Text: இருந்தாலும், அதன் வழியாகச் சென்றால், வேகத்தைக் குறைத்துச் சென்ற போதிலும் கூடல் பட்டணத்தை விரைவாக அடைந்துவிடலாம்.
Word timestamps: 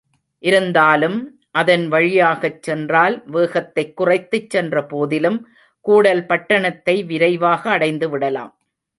இருந்தாலும், 0.43 1.17
அதன் 1.51 1.87
வழியாகச் 1.87 2.63
சென்றால், 2.63 3.23
வேகத்தைக் 3.25 3.93
குறைத்துச் 3.95 4.49
சென்ற 4.49 4.85
போதிலும் 4.85 5.37
கூடல் 5.85 6.25
பட்டணத்தை 6.25 7.03
விரைவாக 7.03 7.77
அடைந்துவிடலாம். 7.77 8.53